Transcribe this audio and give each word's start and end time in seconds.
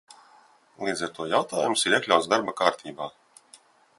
Līdz 0.85 1.03
ar 1.07 1.11
to 1.17 1.27
jautājums 1.33 1.85
ir 1.89 1.95
iekļauts 1.97 2.31
darba 2.33 2.57
kārtībā. 2.63 3.13